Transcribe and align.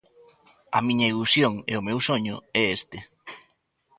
A 0.77 0.79
miña 0.87 1.09
ilusión 1.11 1.53
e 1.71 1.73
o 1.79 1.85
meu 1.87 1.97
soño 2.09 2.35
é 2.61 2.63
este. 2.77 2.97